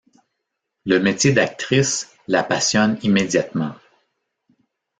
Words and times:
Le 0.83 0.97
métier 0.97 1.31
d'actrice 1.31 2.09
la 2.27 2.41
passionne 2.43 2.97
immédiatement. 3.03 3.75